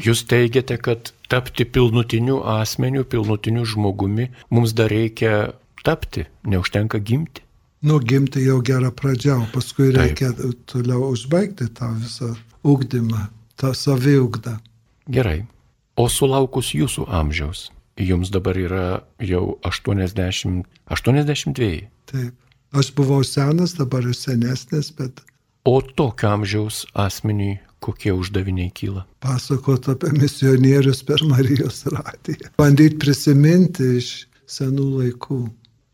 [0.00, 5.54] Jūs teigiate, kad tapti pilnutiniu asmeniu, pilnutiniu žmogumi mums dar reikia
[5.86, 7.44] tapti, neužtenka gimti.
[7.80, 10.00] Nu, gimti jau gera pradžia, o paskui Taip.
[10.02, 10.32] reikia
[10.68, 13.26] toliau užbaigti tą visą ugdymą,
[13.56, 14.58] tą saviugdą.
[15.08, 15.46] Gerai.
[15.96, 18.84] O sulaukus jūsų amžiaus, jums dabar yra
[19.24, 21.88] jau 80, 82.
[22.12, 22.36] Taip.
[22.70, 25.24] Aš buvau senas, dabar esu senesnis, bet.
[25.66, 29.06] O tokio amžiaus asmeniui kokie uždaviniai kyla?
[29.24, 32.52] Pasakot apie misionierius per Marijos radiją.
[32.60, 34.10] Bandyti prisiminti iš
[34.50, 35.40] senų laikų.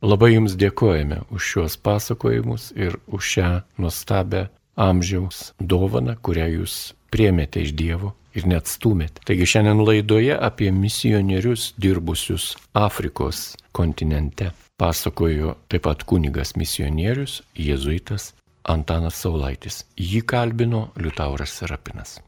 [0.06, 3.48] Labai Jums dėkojame už šiuos pasakojimus ir už šią
[3.82, 4.44] nuostabę
[4.78, 6.76] amžiaus dovaną, kurią Jūs
[7.10, 9.24] priemėte iš Dievo ir net stumėte.
[9.26, 18.30] Taigi šiandien laidoje apie misionierius dirbusius Afrikos kontinente pasakojo taip pat kunigas misionierius, jėzuitas
[18.62, 19.82] Antanas Saulaitis.
[19.98, 22.20] Jį kalbino Liutauras Serapinas.